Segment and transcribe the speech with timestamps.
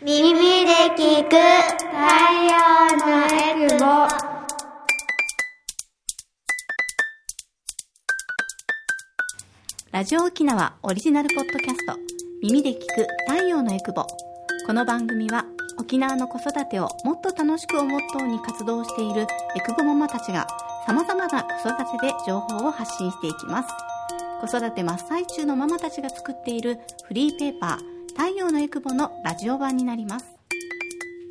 [0.00, 0.32] 耳
[0.64, 1.90] で聞く太
[2.46, 2.54] 陽
[2.98, 3.84] のエクボ
[9.90, 11.96] ラジオ沖縄オリジナルポッドキャスト
[12.40, 14.06] 耳で聞く太陽のエクボ
[14.68, 15.44] この番組は
[15.78, 19.22] 沖縄の子育てをもっと楽しくをモットーに活動している
[19.56, 20.46] エクボママたちが
[20.86, 23.68] 様々な子育てで情報を発信していきます。
[24.40, 30.26] 子育て真っ最中のママたちが作っているフリーペーパー太陽のエクボのラジオ版になります。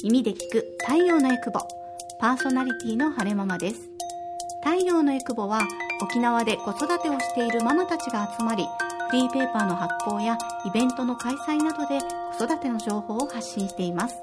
[0.05, 1.59] 耳で聞く太陽のエクボ
[2.17, 3.89] パーソナリティの晴れママです。
[4.63, 5.67] 太陽のエクボは
[6.01, 8.65] 沖縄で子育てをしているママたちが集まり
[9.09, 11.99] フリーペーパーの発行やイベントの開催などで
[12.37, 14.15] 子育ての情報を発信しています。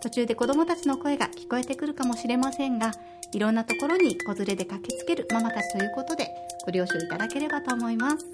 [0.00, 2.90] 途中で子どもたちの声が聞こえてくるかもしれませんが
[3.30, 6.26] いろんなところに子連れで駆けつけるママたちということで
[6.66, 8.26] ご了承いただければと思います。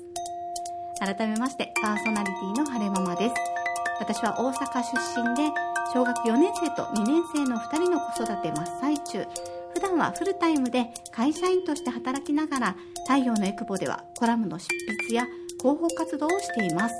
[0.98, 3.55] 改めましてパーソナリティの晴れママです。
[3.98, 5.52] 私は大阪出身で
[5.92, 9.26] 小学4年生と2年生の2人の子育て真っ最中。
[9.74, 12.76] 普段はフルタイムで会社員として働きながら
[13.06, 14.68] 太陽のエクボではコラムの執
[15.02, 15.26] 筆や
[15.60, 16.94] 広報活動をしています。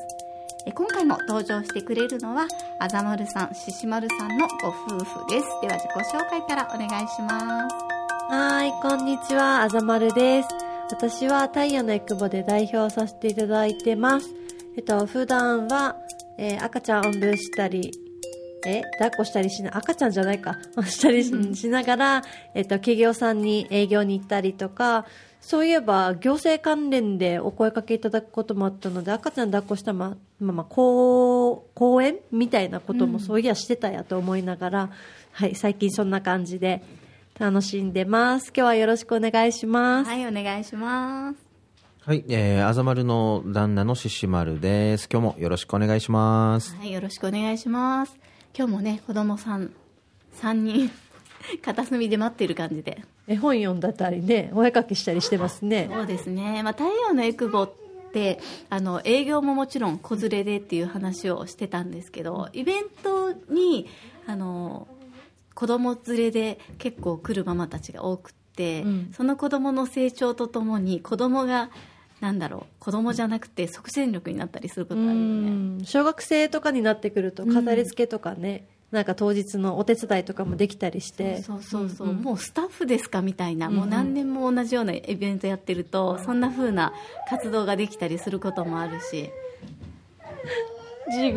[0.74, 2.48] 今回も登場してくれるのは
[2.80, 5.46] あざまるさんししまるさんのご夫婦です。
[5.62, 7.74] では自己紹介からお願いします。
[8.28, 10.48] はい、こんにちは、あざまるです。
[10.90, 14.28] 私は太陽のエクボで代表させていただいてます。
[14.76, 15.96] えっと、普段は、
[16.38, 17.92] えー赤ちゃんをおんぶしたり、
[18.66, 25.06] え、抱っこしたりしな、赤ちゃんじゃないか、 したりし,、しながら、えっと、企業さんに営業に行ったりとか、
[25.40, 34.90] そういえば、行政関連でお声かけいただくこともあったので、赤ちゃん抱っこしたま、まあまあ、講講演みたいなこともそういやしてたやと思いながら、
[35.32, 36.82] はい、最近そんな感じで
[37.38, 38.48] 楽しんでます。
[38.48, 40.10] 今日はよろしくお願いします。
[40.10, 41.45] はいお願いします
[42.06, 45.08] はい、えー、あざまるの旦那のししまるです。
[45.12, 46.76] 今日もよろしくお願いします。
[46.76, 48.16] はい、よろしくお願いします。
[48.56, 49.72] 今日もね、子供さん
[50.40, 50.88] 3人、
[51.62, 53.02] 片隅で待ってる感じで。
[53.26, 55.90] 絵本読んだったりね、お絵かきしたりしてますね。
[55.92, 56.62] そうですね。
[56.62, 57.72] まあ、太陽のエクボっ
[58.12, 58.38] て、
[58.70, 63.88] あの、営業ももちろん子連れでっていう話をしてたんですけど、イベントに、
[64.28, 64.86] あの、
[65.54, 71.68] 子供連れで結構来るママたちが多くって、うんその子供の成長とともに子供が、
[72.20, 75.20] なんだろう、子供じゃなくて即戦力になったりすることあるよね。
[75.20, 75.22] う
[75.82, 75.84] ん。
[75.84, 81.42] 小学生とかになってくると飾り付けとかね、なんか当日のお手伝いとかもできたりして。
[81.42, 82.22] そうそうそう、んん。
[82.22, 83.80] もうスタッフですかみたいな、うんうん。
[83.80, 86.92] もう何年も同じようなイベントやってると、そんな風な
[87.28, 89.30] 活動ができたりすることもあるし。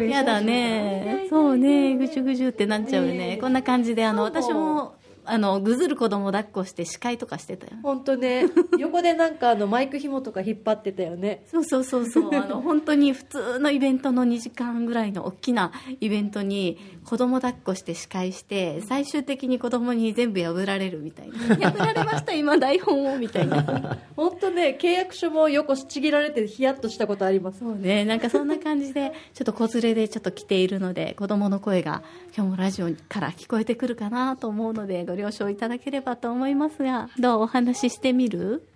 [0.09, 1.27] やだね。
[1.29, 1.95] そうね。
[1.95, 4.95] ぐちゅぐちゅってなっちゃうね、こんな感じであの私も
[5.31, 7.73] あのぐずる子供抱っこして司会とかしてたよ。
[7.83, 8.45] 本当ね。
[8.77, 11.43] 横でなんかあのマイク紐とか引っ張ってたよね。
[11.47, 12.35] そうそうそうそう。
[12.35, 21.71] あの本当に普通のイベントの2時間ぐらいの大きなイベントに子供抱っこして司会して最終的に子供に全部破られるみたいな。
[21.71, 23.97] 破られました今台本をみたいな。
[24.15, 27.59] 本当ね契約書も横ちぎられてヒヤッとしたことあります。
[27.59, 28.05] そうね。
[28.05, 32.01] なんかそんな感じでちょっと子連れでちょっと来ているので子供の声が
[32.35, 38.67] 今日もラジオから聞こえてくるかなと思うのでご了承いただければと思いますがどうお話ししてみる？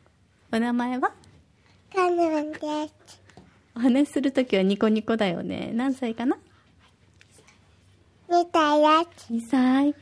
[0.51, 1.11] お名前は？
[1.93, 2.63] カヌンです。
[3.75, 5.71] お話しするときはニコニコだよね。
[5.73, 6.37] 何歳かな？
[8.29, 9.93] みたいやつ2歳。
[9.93, 9.99] 好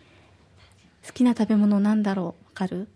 [1.13, 2.25] きな食べ物なんだろう？
[2.25, 2.87] わかる？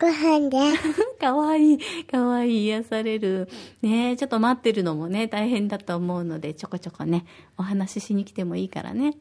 [0.00, 0.82] ご飯です。
[1.20, 1.78] かわいい。
[2.04, 3.48] かわいい癒される。
[3.80, 7.24] ねえちょっと待ってるのもね大変だと思うのでちょこちょこね
[7.56, 9.04] お話ししに来てもいいからね。
[9.04, 9.16] はい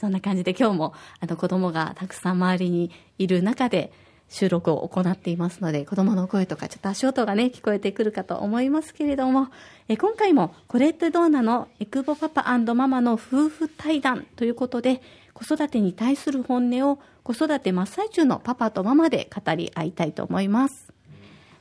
[0.00, 3.92] そんな感じで今日もあの子供がたくさん周りにいる中で
[4.30, 9.48] 収録を行っていますので子供の声とかちょっと足音がね聞こえてくるかと思いますけれども
[9.88, 11.68] え今回もこれってどうなの？
[11.80, 15.02] エクボパパママの夫婦対談ということで
[15.34, 20.92] 子育てに対する本音を子育て真っ最中のパパとママで語り合いたいと思います。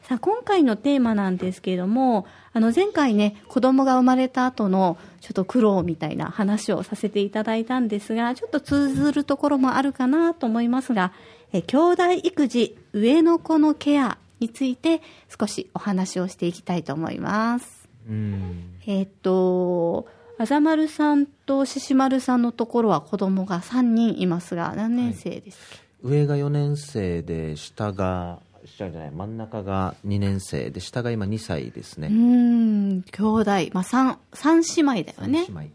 [0.09, 11.13] さあ、今回のテーマなんですけれども、あの、前回ね、子供が生まれた後の、ちょっと苦労みたいな話をさせていただいたんですが、ちょっと通ずるところもあるかなと思いますが、
[11.53, 15.03] え、兄弟育児、上の子のケアについて
[15.39, 17.87] 少しお話をしていきたいと思います。
[18.09, 18.79] うん。
[18.87, 20.07] えーっと、
[20.39, 28.39] あざまるさんとししまるさんのところは子供が3人いますが、何年生ですか、上が4年生で、下が、
[28.75, 32.07] 下じゃない、真ん中が2年生で、下が今2歳ですね。
[32.07, 35.45] うーん、兄弟、まあ、三、三姉妹だよね。
[35.47, 35.61] 姉妹。
[35.61, 35.67] や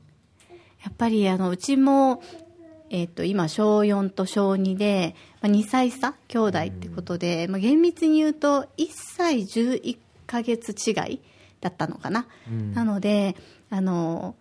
[0.91, 2.23] っぱりあのうちも、
[2.91, 6.15] えっと今小4と小2で、まあ、2歳差？
[6.29, 11.21] 兄弟ってことで、まあ、厳密に言うと1歳11ヶ月違い
[11.61, 12.27] だったのかな、
[12.75, 13.35] なので
[13.71, 14.37] あの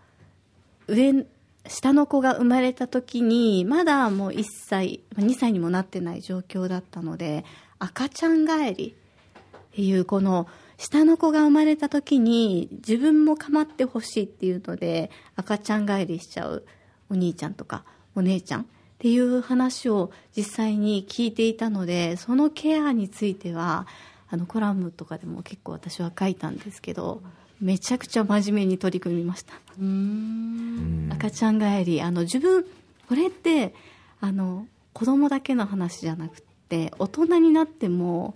[0.88, 1.26] 上
[1.66, 7.46] 下の子が生まれた時にまだもう1歳2歳にもなってない状況だったので
[7.84, 10.48] 赤ちゃん帰りっていうこの
[10.78, 16.66] 下の子が生まれた時に自分も構ってほしいっていうので赤ちゃん帰りしちゃう
[17.10, 17.84] お兄ちゃんとか
[18.16, 18.66] お姉ちゃんっ
[19.00, 23.86] ていう話を実際に聞いていたのでそのケアについては
[24.30, 27.22] あのコラムとかでも結構私は書いたんですけど
[27.60, 29.54] めちゃくちゃ真面目に取り組みました。
[31.16, 32.66] 赤ちゃん帰りあの自分
[33.10, 33.76] これって
[34.22, 36.53] あの子供だけの話じゃなくて
[37.00, 38.36] 大人になっても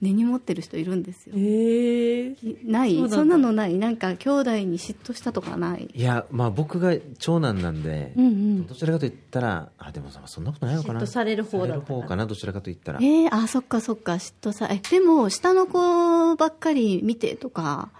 [0.00, 1.34] 根に持ってる人いるんですよ。
[1.36, 2.96] ええない？
[2.96, 3.16] そんだ。
[3.16, 3.74] そんなのない？
[3.74, 5.90] なんか兄弟に嫉妬したとかない？
[5.92, 8.66] いやまあ僕が長男なんで、うんうん。
[8.66, 11.00] どちらかと言ったらあでもそんなことないのかな？
[11.00, 12.26] 嫉妬される方だったされる方かな？
[12.26, 12.98] どちらかと言ったら。
[13.02, 14.12] えー、あそっかそっか。
[14.14, 17.90] 嫉妬さえでも下の子ばっかり見てとか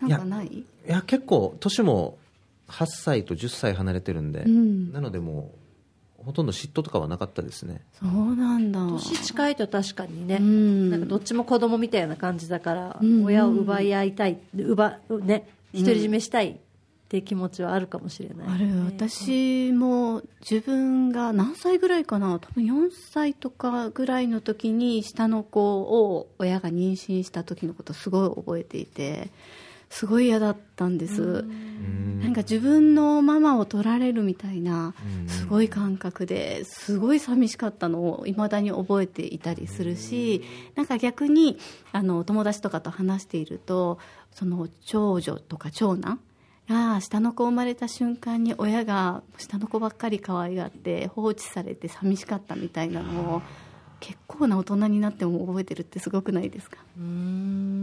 [0.00, 0.46] なんかない？
[0.48, 2.18] いや結構年も
[2.68, 4.92] 8歳と10歳離れてるんで、うん。
[4.92, 5.59] なのでもう
[6.24, 7.80] ほとんど嫉妬とかはなかったですね。
[7.98, 8.80] そうなんだ。
[8.80, 10.90] 年近いと確かにね、うん。
[10.90, 16.56] なんかどっちも子供みたいな感じだから、うん親を奪い合いたい奪ね独り占めしたいっ
[17.08, 18.84] て気持ちはあるかもしれない、ある。
[18.84, 22.38] 私も自分が何歳ぐらいかな。
[22.38, 29.30] 多分4歳とかぐらいの時に下の子を親が妊娠した時のことすごい覚えていて
[29.90, 31.44] すごい嫌だったんです。
[32.20, 34.94] なんか自分のママを取られるみたいな
[35.26, 40.42] すごい感覚ですごい寂しかったのをいまだに覚えていたりするし
[40.74, 41.58] なんか逆に
[41.92, 43.98] あの友達とかと話していると
[44.32, 46.20] その長女とか長男
[46.68, 53.42] が下の子生まれた瞬間に親が下の子ばっかり可愛がって放置されて寂しかったみたいなのを
[54.00, 56.78] 結構な大人になっても覚えてるってすごくないですか？
[56.98, 57.00] う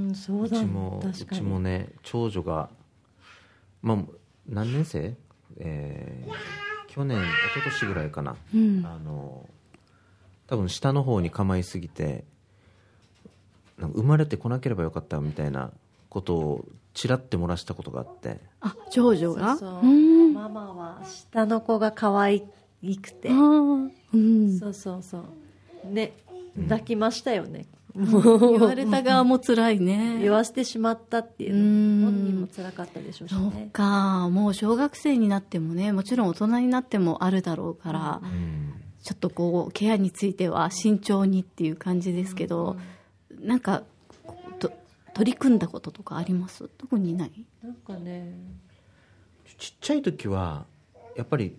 [0.08, 1.42] ーんそううだちもう確かに。
[1.42, 2.70] ちもね長女が
[3.82, 3.98] まあ
[4.48, 5.16] 何年生？
[5.58, 6.32] えー
[6.88, 7.24] 去年一
[7.54, 8.84] 昨年ぐらいかな、うん。
[8.84, 9.48] あの
[10.48, 12.24] 多分下の方に構いすぎて
[13.78, 15.72] なんか生まれてこなければよかったみたいな
[16.10, 16.66] ことを
[16.96, 18.40] ちらって漏らしたことがあって。
[18.62, 19.58] あ長女が？
[19.58, 20.34] そううん。
[20.34, 23.30] ママは下の子が可愛くて。
[23.30, 24.58] うん。
[24.58, 25.94] そうそうそう。
[25.94, 26.14] ね
[26.64, 27.68] 抱きましたよね、
[27.98, 30.20] 言われた側も辛いね。
[30.22, 34.30] 言わせてしまったっていう本人も辛かったでしょうしそうねか。
[34.30, 38.74] もう小学生になってもねもちろん大人になってもあるだろうから、うん。
[39.04, 42.76] ちょっとこうケアについては慎重にっていう感じですけど、
[43.40, 43.84] なんか
[44.60, 44.70] と
[45.14, 46.68] 取り組んだこととかあります？
[46.78, 47.46] 特にない？
[47.64, 48.34] なんかね
[49.58, 50.66] ちっちゃい時は
[51.16, 51.56] やっぱり、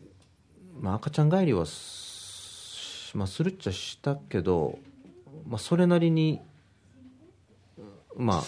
[0.79, 4.79] まあ、赤ちゃん帰りはす,、まあ、するっちゃしたけど、
[5.49, 6.41] まあ、それなりに
[8.17, 8.43] ま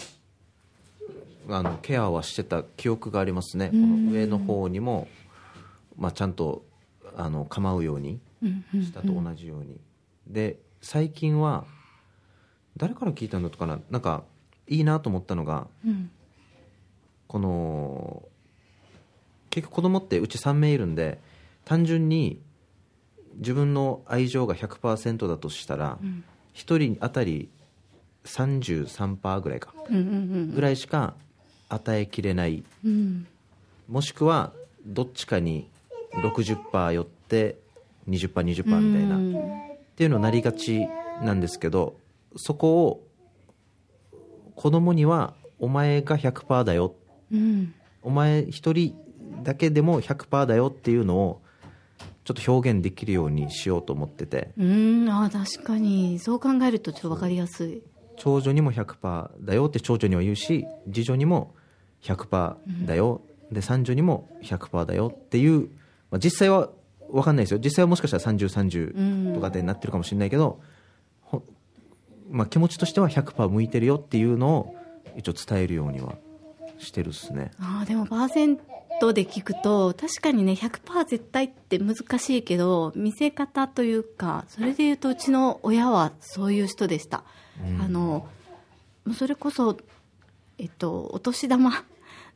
[1.49, 3.69] ああのケアはしてた記憶がありますね。
[3.69, 5.07] この上の方にも、
[5.97, 6.63] まあ、ちゃんと
[7.17, 9.79] あの構うようにうんうん下と同じように、
[10.27, 11.65] で最近は
[12.77, 13.79] 誰から聞いたのとかな？
[13.89, 14.23] なんか
[14.67, 16.11] いいなと思ったのがうん。
[17.27, 18.23] この
[19.49, 21.17] 結局子供ってうち3名いるんで
[21.63, 22.41] 単純に
[23.37, 26.25] 自分の愛情が100%だとしたら、ん
[26.55, 27.49] 1人当たり
[28.25, 29.73] 33%ぐらいか。
[29.89, 31.15] うんうんぐらいしか
[31.69, 32.63] 与えきれない。
[32.83, 33.27] うんうん
[33.89, 34.53] もしくは
[34.85, 35.67] どっちかに
[36.13, 37.57] 60%寄って
[38.07, 40.87] 20%20% みたいな、うんっていうのになりがち
[41.21, 41.97] なんですけど
[42.37, 43.07] そこを
[44.55, 46.95] 子供にはお前が100%だよ。
[47.31, 47.73] うん。
[48.01, 48.95] お前一人
[49.43, 51.41] だけでも100%だよっていうのを
[52.23, 54.51] ちょっと表現できるようにしようと思ってて。
[54.57, 56.19] うんあー確かに。
[56.19, 57.81] そう考えるとちょっと分かりやすい。
[58.17, 61.55] 長女にも100%だよって長女には言うし次女にも
[62.03, 65.69] 100%だよ、で三女にも100%だよっていう、
[66.11, 66.69] まあ、実際は
[67.11, 67.59] 分かんないですよ。
[67.63, 70.61] 実際はもしかしたら3030とかでなってるかもしれないけど、
[71.21, 71.43] ほ
[72.29, 74.75] まあ、気持ちとしては100%向いてるよっていうのを
[75.17, 76.15] 一応伝えるようには
[76.77, 77.51] してるっすね。
[77.59, 78.57] あーでもパーセン
[79.01, 87.23] トで聞くと確かにね100%絶対って難しいけど見せ方というかそれで言うとうちの親はそういう人でした、
[87.83, 88.27] あの
[89.17, 89.75] それこそ、
[90.59, 91.83] えっと、お年玉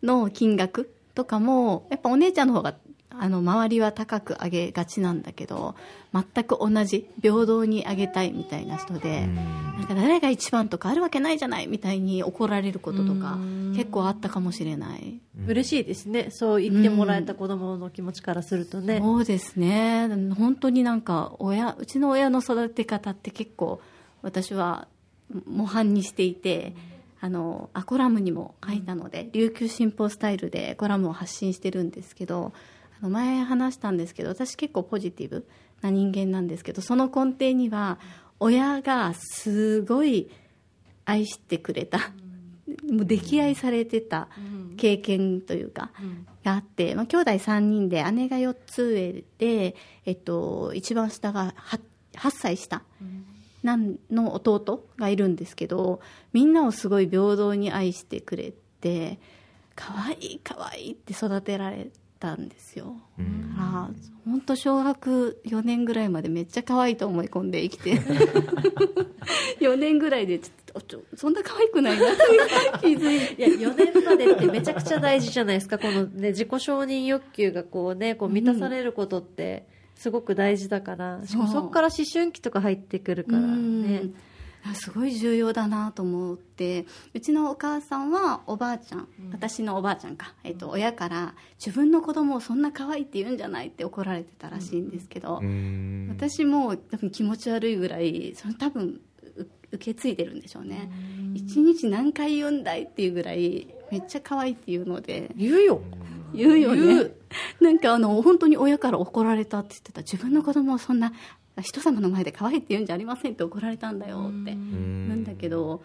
[0.01, 2.74] の金額とかもやっぱお姉ちゃんの方が
[3.19, 5.75] あの周りは高く上げがちなんだけど
[6.13, 13.38] 全く同じ平等に上げたいみたいな人で、なんか誰が一番とかあるわけないじゃないみたいに怒られることとか
[13.75, 15.19] 結構あったかもしれない。
[15.48, 16.27] 嬉しいですね。
[16.31, 20.07] そう言ってもらえた子供の気持ちからするとね、そうですね。
[20.38, 23.81] 本当になんか親うちの親の育て方って結構
[24.22, 24.88] 私は
[25.45, 26.75] 模範にしていて
[27.19, 32.53] あのあコラムにも書いたので、琉球新報スタイルでコラムを発信してるんですけど
[33.02, 35.48] あの前話したんですけど私結構ポジティブ
[35.82, 38.00] な人間なんですけどその根底には
[38.40, 40.30] 親がすごい
[41.06, 42.08] 愛してくれた、もう
[43.04, 44.28] 溺愛されてた
[44.78, 45.92] 経験というか、
[46.44, 49.75] があって、まあ、兄弟3人で姉が4つ上で、
[50.06, 51.80] えっと、一番下が 8,
[52.16, 52.82] 8歳下
[53.64, 56.00] なんの弟がいるんですけど
[56.34, 59.20] みんなをすごい平等に愛してくれて
[59.75, 61.88] 可愛い可愛いって育てられ
[62.19, 62.95] たんですよ。
[63.19, 63.51] うん。
[63.51, 63.89] だから
[64.25, 68.00] 本当小学4年ぐらいまでめっちゃ可愛いと思い込んで生きて。
[69.60, 72.15] 4年ぐらいでちょっとちょそんな可愛くないなっ
[72.81, 73.48] て気づいて。
[73.57, 75.77] いや4年までってめちゃくちゃ大事じゃないですか。
[75.77, 81.53] この、ね、自己承認欲求がこうねこう満たされることってすごく大事だから、しかもそう。
[81.55, 83.48] そこから思春期とか入ってくるからね。
[83.48, 84.15] うん
[84.74, 86.86] すごい重要だなと思って。
[87.13, 96.07] うちのお母さんはおばあちゃん、私のおばあちゃんか、えっと親から自分の子供をそんな可愛いって言うんじゃないって怒られてたらしいんですけど、うん。
[96.10, 99.00] 私も多分気持ち悪いぐらいその多分
[99.38, 100.89] う受け継いでるんでしょうね。
[101.34, 105.31] 一日何回言うんだいっていうぐらいめっちゃ可愛いっていうので。
[105.36, 105.81] 言うよ。
[106.34, 106.81] 言うよね。
[106.81, 107.15] 言う。
[107.62, 111.13] なんかあの本当に親から怒られたって言ってた自分の子供をそんな
[111.62, 115.24] 人様の前で可愛いって言うんじゃありませんって怒られたんだよって言うん。
[115.24, 115.83] だけど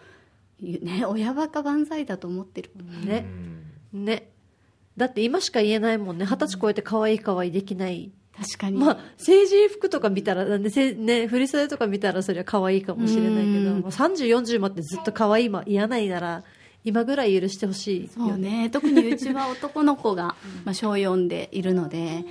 [0.61, 2.71] ね親バカ万歳だと思ってる
[3.05, 3.25] ね。
[3.93, 4.29] ね。
[4.97, 6.25] だって今しか言えないもんね。
[6.25, 8.11] 二十歳超えて可愛い可愛いできない。
[8.37, 13.79] 確かに、まあ成人服とか見たらなんでせね振り袖とか見たらそりゃ可愛いかもしれないけどうん。
[13.81, 16.43] もう3040までずっと可愛いま嫌ないなら
[16.83, 18.69] 今ぐらい許してほしいそうね。
[18.71, 20.35] 特にうちは男の子が、
[20.65, 22.25] まあ、小4でいるので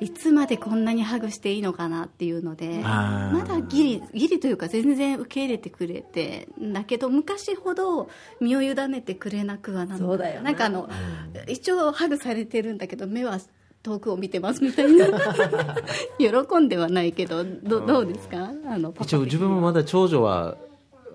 [0.00, 8.08] いつまでこんなにハグしていいのかなっていうのでまだギリギリというか全然受け入れてくれてだけど昔ほど
[8.40, 10.88] 身を委ねてくれなくはなそうだよななんかあの
[11.48, 13.38] 一応ハグされてるんだけど目は
[13.82, 15.06] 遠くを見てますみたいな。
[16.18, 18.50] 喜んではないけどどどうですか？
[18.66, 20.56] あの一応自分もまだ長女は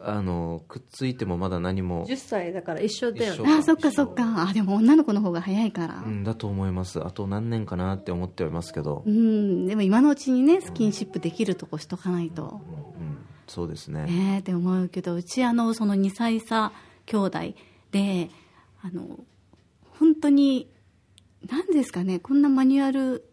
[0.04, 3.54] あのくっついてもまだ何も10歳だから一緒だよね。
[3.54, 4.48] あそっかそっか。
[4.50, 6.04] あでも女の子の方が早いから。
[6.06, 7.06] うんだと思います。
[7.06, 9.04] あと何年かなって思ってはいますけど。
[9.06, 12.62] う、んでも今のうちにねスキンシップできるとこしとかないと、
[13.00, 14.06] うん、そうですね。
[14.06, 16.72] ねえって思うけどうちあのその2歳差
[17.06, 17.40] 兄弟
[17.92, 18.30] で
[18.82, 19.20] あの
[20.00, 20.70] 本当に
[21.48, 23.26] 何ですかねこんなマニュアル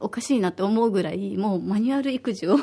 [0.00, 2.58] おかしいなって思うぐらいもうマニュアル育児を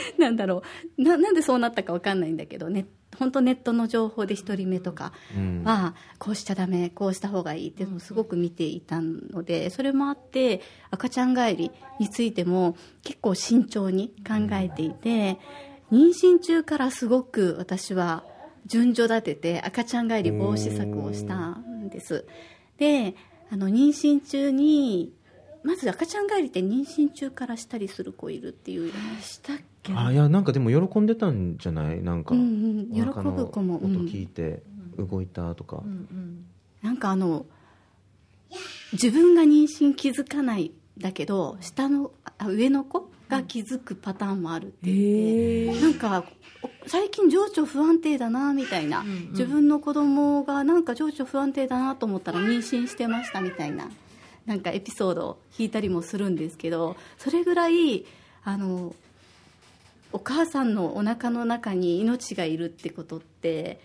[0.18, 0.62] なんだろ
[0.98, 1.02] う。
[1.02, 2.86] ななんでそうなったか分かんないんだけどね
[3.18, 5.62] 本当ネットの情報で1人目とかうん。
[5.64, 15.38] はこうしちゃダメこうした方がいいっていうのをすごく見ていたのでそれもあって赤ちゃん帰りについても結構慎重に考えていて
[15.90, 18.24] 妊娠中からすごく私は
[18.66, 22.24] 順序立てて赤ちゃん帰り防止策をしたんです。
[22.78, 23.14] で
[23.50, 25.12] あの妊娠中に
[25.62, 32.02] まず赤ちゃん帰りって妊娠中からしたりする子いるっていうしたっけあいやなんかでも喜んでたんじゃない？
[32.02, 32.94] なんか、うんうん。
[32.94, 34.62] 喜ぶ子もうん音聞いて
[34.96, 35.82] 動いたとか、
[36.82, 37.46] なんかあの
[38.92, 46.24] 自分が妊娠気づかないだけど下のあ上の子が気づくパターンもあるって言って、なんか
[46.62, 53.88] お最近情緒不安定だなみたいな、自分の子供がなんか情緒不安定だなと思ったら妊娠してましたみたいな
[54.44, 58.04] なんかエピソードを聞いたりもするんですけどそれぐらい
[58.44, 58.94] あの
[60.12, 63.80] お母さんのお腹の中に命がいるってことって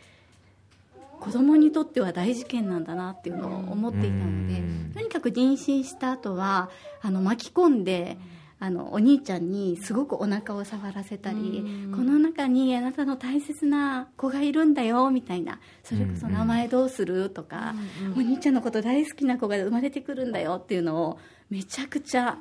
[1.19, 4.91] 子供にとっては大事件なんだなっていうのを思っていたのでうん。
[4.93, 6.69] とにかく妊娠した後は
[7.01, 8.17] あの巻き込んで
[8.60, 11.63] あのお兄ちゃんにすごくお腹を触らせたり
[11.96, 17.75] この中にあなたの大切な子がいるんだよみたいなそれこそ名前どうするとか
[18.15, 21.19] お兄ちゃんのこと大好きな子が生まれてくるんだよっていうのを
[21.51, 22.39] めちゃくちゃ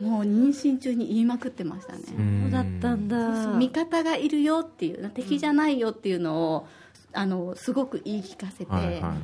[0.00, 2.02] もう妊娠中に言いまくってましたね。
[2.42, 3.44] そうだったんだ。
[3.44, 6.68] そう味方がいるよっていう敵じゃないよっていうのを、
[7.12, 9.14] あのすごく言い聞かせて、はいは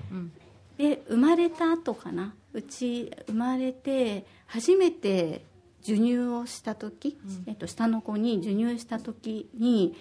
[0.79, 0.83] い。
[0.83, 2.35] で生まれた後かな。
[2.55, 5.45] うち生まれて初めて
[5.83, 9.97] 授乳をした時、えっと、下の子に授乳した時に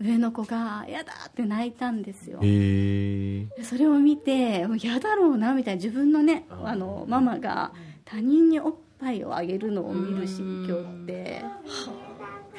[0.00, 2.38] 上の子が「やだ!」って泣いたんですよ。
[2.42, 7.72] へえでそれを見てもう嫌だろうなみたいな自分のねあのママが
[8.04, 11.42] 他人におっぱいをあげるのを見る心境って。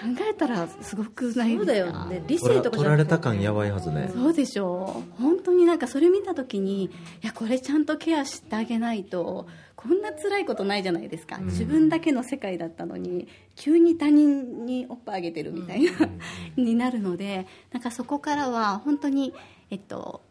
[0.01, 1.57] 考えたらすごくないですか？
[1.57, 2.23] そうだよね。
[2.27, 4.09] 理性とかじ取られた感やばいはずね。
[4.11, 5.03] そうでしょ。
[5.19, 6.89] う本当になんかそれ見た時にい
[7.21, 15.91] やこれちゃんとケアしてあげないとこんな辛いことないじゃないですか、自分だけの世界だったのに急に他人におっぱいあげてるみたいな、
[16.57, 19.35] になるのでなんかそこからは本当に
[19.69, 20.21] えっと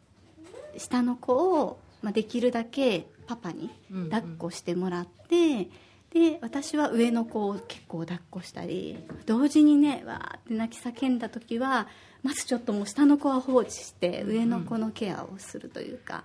[0.76, 3.70] 下の子を、まあ、できるだけパパに
[4.10, 5.68] 抱っこしてもらって、
[6.12, 11.86] で私は上の子を結構抱っこしたり同時にねわーって泣き叫んだ時は
[12.22, 16.24] まずちょっともう下の子は放置して上の子のケアをするというか、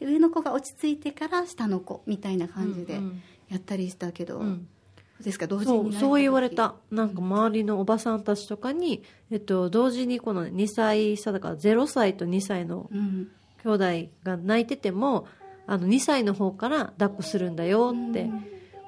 [0.00, 3.00] で上の子が落ち着いてから下の子みたいな感じで
[3.48, 4.66] やったりしたけど、うん。
[5.18, 5.46] どうですか？
[5.46, 13.30] 同時そうにそう言われ時たなんか周りのおばさんたちとかに、えっと、同時にこの2歳差だから0歳と2歳のうん。
[13.64, 15.26] 兄弟が泣いてても
[15.66, 18.30] あの2歳の方から抱っこするんだよって、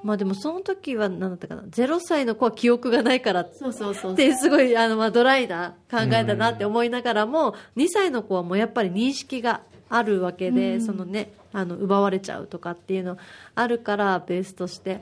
[0.03, 1.63] まあでもその時は何だったかな。
[1.63, 10.83] 0歳の子は記憶がないからっそうそうそうてすごいあの、まあ、ドライな考えだなって思いながらも2歳の子はもうやっぱり認識があるわけで、うん。
[10.83, 13.19] そのねあの奪われちゃうとかっていうの
[13.55, 15.01] あるからベースとして。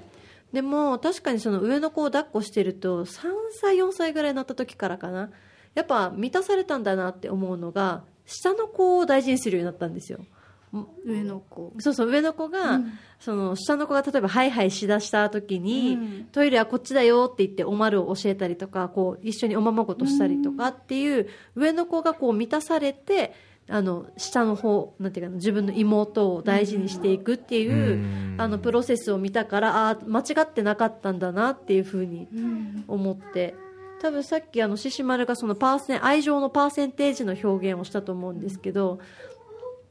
[0.53, 3.29] でも確かにその上の子を抱っこしてると3
[3.61, 5.31] 歳4歳ぐらいになった時からかな。
[5.75, 10.21] やっぱ満たされたんだなって思うのが下の子を大事にするようになったんですよ
[11.05, 11.73] 上の子。
[11.79, 12.93] そうそう上の子が、うん。
[13.19, 16.25] その下の子が例えばハイハイしだした時に、うん。
[16.33, 23.33] トイレはこっちだよって言っておまるを教えたりとかこう一緒におままごとしたりとかっていう、上の子がこう満たされて
[23.69, 28.35] あの下の方なんていうかな自分の妹を大事にしていくっていう、うん。
[28.39, 32.85] あのプロセスを見たからあー間違ってなかったんだなっていうふうにうん。
[32.89, 33.55] 思って。
[34.01, 39.01] 多分さっきあの獅子丸がそのパーセン愛情のパーセンテージの表現をしたと思うんですけど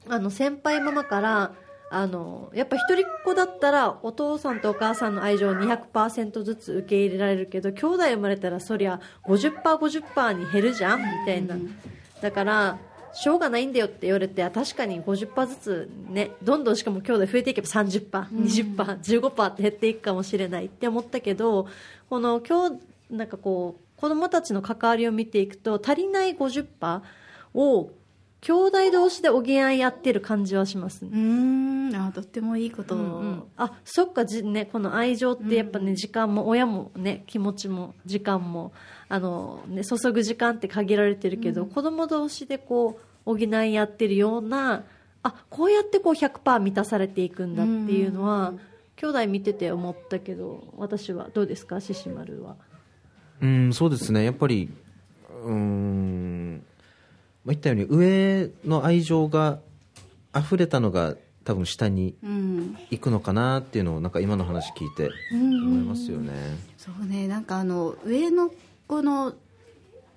[0.09, 1.53] あの先輩ママから
[1.89, 11.55] あのやっぱ一人っ子だったらお父さんとお母さんの愛情を200%ずつ受け入れられるけど兄弟生まれたらそりゃ 50%50% に減るじゃんみたいな。
[12.21, 12.77] だから
[13.13, 21.67] しょうがないんだよって言われてあ確かに50%ずつねどんどんしかも兄弟増えていけば 30%20%15% って減っていくかもしれないって思ったけど
[22.09, 27.01] この今日なんかこう子供たちの関わりを見ていくと足りない50%
[27.55, 27.89] を
[28.39, 31.09] 兄弟同士で補い合ってる感じはしますね。
[31.11, 31.95] うーん。
[31.95, 32.95] あとってもいいこと。
[32.95, 33.43] を、うんうん。
[33.57, 34.25] あそっか。
[34.25, 38.73] じ、ね、この愛情ってやっぱね、時間も親もね気持ちも時間も
[39.09, 44.83] あの、ね、注ぐ時間って限られてるけど、子供同士でこう補い合ってるような
[45.23, 48.53] あこうやってこう100%満たされていくんだっていうのは、
[48.97, 51.29] 兄弟見てて思ったけど私は。
[51.33, 51.81] どうですか？
[51.81, 52.55] 獅子丸は。
[53.41, 54.23] うんそうですね。
[54.23, 54.69] やっぱり
[55.43, 56.76] うーん、まあ、
[57.53, 59.59] 言ったように上の愛情が
[60.35, 62.77] 溢れたのが多分下にうん。
[62.89, 66.33] 行くのかなっていうのをなんか今の話聞いてうんうん思いますよね、
[66.77, 67.27] そうね。
[67.27, 68.51] なんかあの上の
[68.87, 69.33] 子の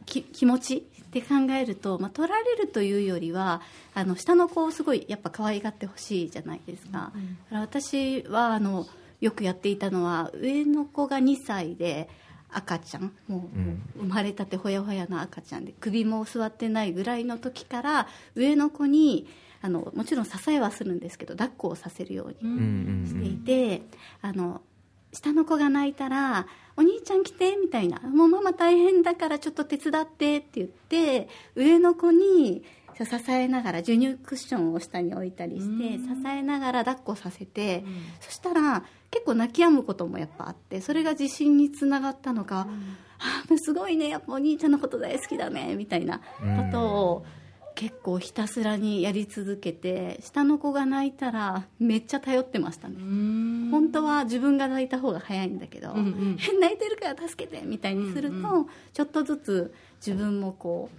[0.07, 3.63] き気持ちって考えると、まあ、取られるというよりは
[3.95, 7.13] あの下の子をすごいやっぱ可愛がってほしいじゃないですか,、だか
[7.51, 8.87] ら私はあの
[9.21, 12.09] よくやっていたのは上の子が2歳で
[12.53, 13.13] 赤ちゃん。
[13.29, 13.49] も
[13.97, 19.27] う生まれたてほやほやの赤ちゃんで首も座ってないぐらいの時から上の子に
[19.63, 23.83] あのもちろん支えはするんですけど抱っこをさせるようにしていて、
[24.23, 24.63] あの
[25.13, 32.63] 下の子が泣いたら「お兄ちゃん来て」みたいな「もうママ大変だからちょっと手伝って」って言って上の子に
[32.97, 37.85] 支えながら授乳クッションを下に置いたりして支えながら抱っこさせて、
[38.21, 42.69] そしたら結構泣き止むこともやっぱあってそれが自信につながったのか
[43.19, 46.19] 「あーすごいねやっぱお兄ちゃんのこと大好きだね」みたいな。
[46.19, 46.25] こ
[46.71, 47.27] とを。
[47.81, 52.97] 結構ひたすらにやり続けて下の子が泣いたらめっちゃ頼ってましたね。
[53.71, 56.37] 本当は自分が泣いた方が早いんだけど、うんうん。
[56.61, 58.67] 泣いてるから助けてみたいにすると、うん。
[58.93, 59.75] ちょっとずつ
[60.05, 60.99] 自分もこう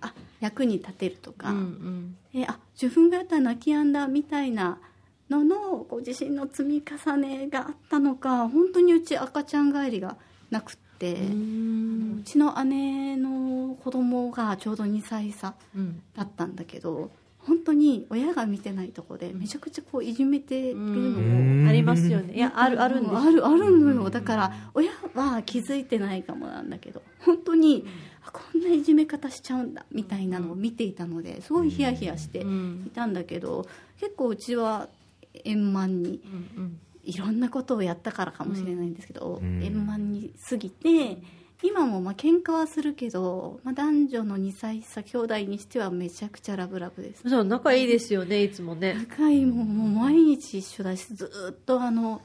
[0.00, 2.16] あ役に立てるとか、うんうん。
[2.40, 4.78] えあ自分がやったら泣き止んだみたいな
[5.30, 5.56] のの
[5.88, 10.16] こう自信の積み重ねがあったのか本当にうち赤ちゃん帰りが
[10.50, 10.82] なくって。
[11.02, 16.00] うちの姉の子供がちょうど2歳差うん。
[16.16, 17.10] だったんだけど
[17.46, 22.34] 本当に親が見てないとこでめちゃくちゃこういじめてるのんをありますよね。
[22.34, 23.16] いやあるあるんです。
[23.16, 24.10] あるあるのよ。
[24.10, 27.84] だから親は気づいてないかもなんだけど本当に
[28.24, 33.66] あこんないじめ方しちゃうんだみたいなのを見ていたのですごいヒヤヒヤしていたんだけど
[33.98, 34.88] 結構うちは
[35.44, 36.20] 円満に
[37.04, 39.62] いろんなことをやったからかもしれないんですけど、うん。
[39.64, 41.18] 円満に過ぎて
[41.62, 47.28] 今もまあ喧嘩はするけど、まあ、男女の2歳差兄弟にしてはめちゃくちゃラブラブです。
[47.28, 48.94] そう仲いいですよねいつもね。
[48.94, 52.20] 仲いいもんもう毎日一緒だしずーっとあの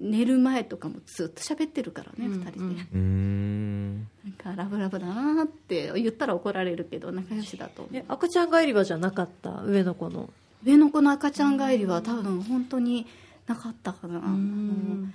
[0.00, 2.86] 寝る前とかもずっと喋ってるからね、うん2人で。
[2.94, 4.08] うん。
[4.24, 7.96] なんかラブラブだなって言ったら怒られるけど仲良しだと思う。
[7.96, 9.62] え赤ちゃん帰りはじゃなかった？
[9.64, 10.30] 上の子の。
[10.64, 13.06] 上の子の赤ちゃん帰りは多分本当に
[13.46, 15.06] なかったかな、あの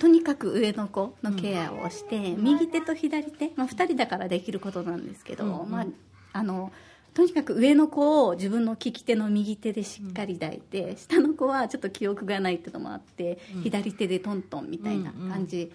[0.00, 5.70] とにかく上の子のケアをして、右手と左手、まあ、2人だからできることなんですけど、うんうん。
[5.70, 5.86] まあ、
[6.32, 6.72] あの
[7.14, 15.72] とにかく上の子を自分の利き手の右手でしっかり抱いて、下の子はちょっと記憶がないっていうのもあって、左手でトントンみたいな感じ、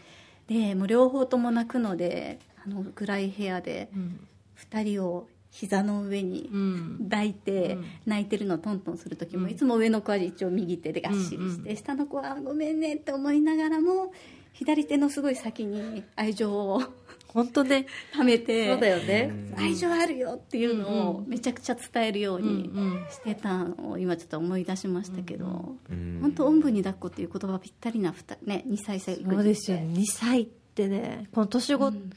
[0.48, 4.28] でもう両方とも泣くのであの暗い部屋でうん。
[4.70, 6.98] 2人を膝の上にうん。
[7.10, 7.86] 抱いてうん。
[8.06, 9.52] 泣いてるのをトントンする時も、うん。
[9.52, 14.12] いつも上の子は一応右手でがっしりして、うん下の子はごめんねって思いながらも
[14.54, 16.82] 左手のすごい先に愛情を
[17.28, 17.86] 本当ね。
[18.14, 19.32] 溜めてそうだよね。
[19.58, 22.70] 愛情あるよっていうのをめちゃくちゃ伝えるように
[23.10, 29.94] してたのを今ちょっと思い出しましたけど、うん本当おんぶに抱っこっていう言葉ぴったりな 2,、ね、2歳差そうですよね。
[29.94, 32.12] 2歳ってねこの年子、うん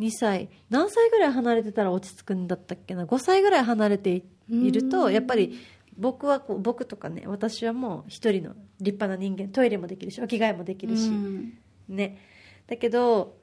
[0.00, 0.48] 2歳。
[0.70, 4.90] 何歳ぐらい離れてたら落ち着くんだったっけな？5歳ぐらい離れていいるうん。
[4.90, 5.58] とやっぱり
[5.96, 9.48] 僕はこう僕とかね私はもう一人の立派な人間。
[9.48, 11.52] トイレもできるしお着替えもできるし、うん。
[11.88, 12.18] ね。
[12.66, 13.36] だけど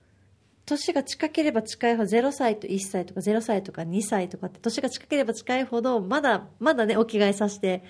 [0.65, 7.83] 年が近ければ近いほど0歳と1歳とか0歳とか2歳とかって年が近ければ近いほどまだまだねお着替えさせて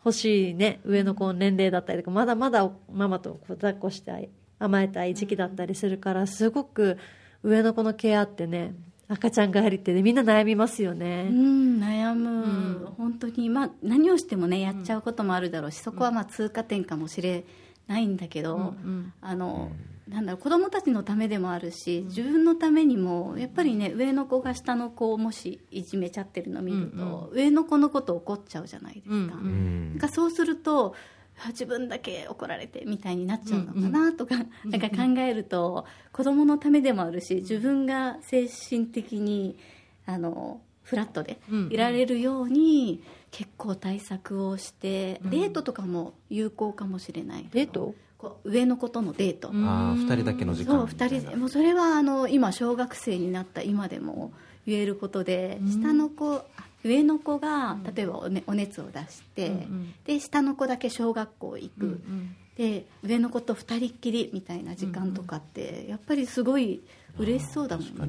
[0.00, 6.96] ほしいね上の子の年齢だったりとかまだまだママと抱っこしたい甘えたい時期だったりするからすごく
[7.42, 8.74] 上の子のケアってね
[9.08, 12.94] 赤ちゃん帰りってねみんな悩みますようね、ん、悩む、うん。
[12.96, 17.44] 本当に、まあ、何をしてもねやっちゃうこともあるだろうし、そこはまあ通過点かもしれ
[17.88, 19.12] ないんだけど、うんうん。
[19.20, 19.70] あの
[20.08, 29.14] なんだろう子供たちのためでもあるし自分のためにもやっぱりね上の子が下の子をもしいじめちゃってるのを見ると、上の子のこと怒っちゃうじゃないですか。
[29.14, 30.08] うんうん。
[30.10, 39.58] そうするとあ自分だけ怒られてみたいになっちゃうのかなとか、なんか考えると子供のためでもあるし自分が精神的に
[40.06, 41.40] あのフラットで
[41.70, 47.94] いられるように結構対策をして、デートとかも有効かもしれないデート？
[48.18, 49.64] こう上の子とのデート、うん。
[49.66, 51.16] ああ2人だけの時そう間みたいな。
[51.16, 54.32] 2人でもうそれはあの今小学生になった今でも
[54.66, 56.44] 言えることで、下の子あ
[56.84, 59.94] 上の子が例えばお,、ね、お熱を出して、うんうん。
[60.04, 66.82] で下の子だけ小学校行く、うんで上の子と二人っきりみたいな時間とかって、やっぱりすごい
[67.18, 67.92] 嬉しそうだもんね。
[67.98, 68.08] うん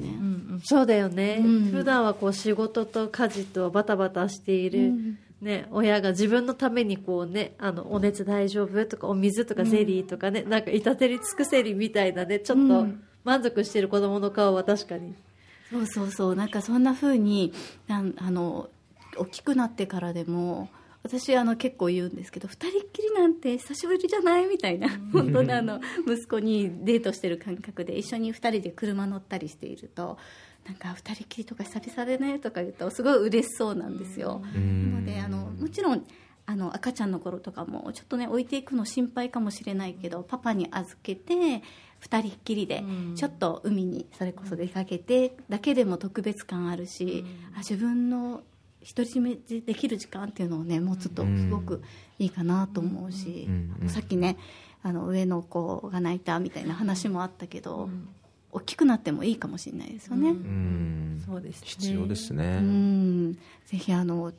[0.56, 0.60] ん。
[0.62, 1.70] そうだよね、うん。
[1.70, 5.18] 普段はこう仕事と家事とバタバタしている、うん。
[5.40, 13.02] ね、親が自分のためにこうねあのお熱大丈夫とかお水とかゼリーとかね、なんか板照り尽くせりみたいなねちょっとうん。
[13.24, 15.14] 満足してる子供の顔は確かに、
[15.74, 16.36] そうそうそう。
[16.36, 17.52] なんかそんな風に
[17.88, 18.70] なんあの
[19.16, 20.68] 大きくなってからでも
[21.02, 24.88] 私あの結構言うんですけど二人っきりなんて久しぶりじゃないみたいな。
[25.12, 30.16] 本当にあの息子にデートしてる感覚で一緒に二人で車乗ったりしていると
[30.64, 34.42] なんか二人っきりとか久々でねとか言うとすごい嬉しそうなんですよ。
[34.54, 34.92] うん。
[34.92, 36.04] なのであのもちろん
[36.46, 43.14] あの赤ちゃんの頃とかもちょっとね置いていくの心配かもしれないけどパパに預けて2人っきりでうん。
[43.16, 48.42] ちょっと海にそれこそ出かけてだけでも特別感あるし、あ自分の
[48.86, 51.82] 独り占めできる時間っていうのをね持つとすごく
[52.18, 53.76] いいかなと思うし、うん。
[53.82, 53.88] うん。
[53.88, 54.36] さっきね
[54.82, 57.88] あの上の子が泣いたみたいな話もあったけど、
[58.52, 60.28] 大きくなってもいいかもしれないですよね。
[60.28, 61.22] うん。
[61.24, 61.66] そうですね。
[61.66, 63.32] 必要ですうねん。
[63.32, 63.38] ぜ
[63.78, 64.32] ひあの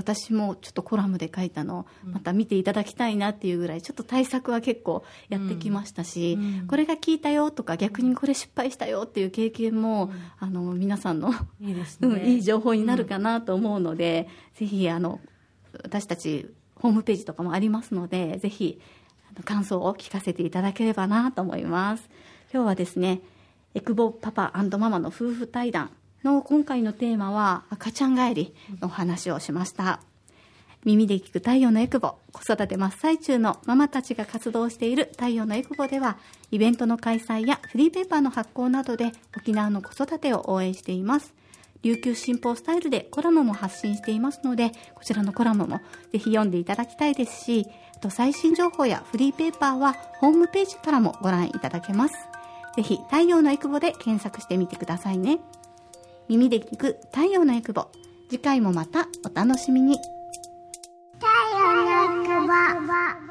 [0.00, 6.66] 私もちょっとコラムで書いたのまた見ていただきたいなっていうぐらいちょっと対策は結構やってきましたし、うん。
[6.66, 15.20] これが効いたよとか逆にこれ失敗したよっていう経験も、あの皆さんの、いいですうんね、いい情報になるかなと思うので、ぜひあの
[15.84, 18.80] 私たちホームページとかもありますのでぜひ
[19.44, 22.08] 感想を聞かせていただければなと思います。
[22.52, 23.20] 今日はですね
[23.74, 25.90] エクボパパママの夫婦対談
[26.24, 30.00] の今回のテーマは赤ちゃん帰りのお話をしました。
[30.84, 36.16] 耳で聞く太陽のエクボ子育て真っ最中のママたちが活動している太陽のエクボでは
[36.50, 41.34] イベントの開催やフリーペーパーの発行などで沖縄の子育てを応援しています。
[41.82, 45.80] 琉球新報スタイルでコラムも発信していますのでこちらのコラムも
[46.12, 52.14] ぜひ読んでいただきたいですしあと最新情報やフリーペーパーはホームページからもご覧いただけます。
[52.76, 55.40] ぜひ太陽のエクボで検索してみてくださいね。
[56.30, 57.88] 耳で聞く太陽のエクボ
[58.28, 59.96] 次回もまたお楽しみに。
[61.18, 61.26] 太
[61.58, 63.29] 陽のエクボ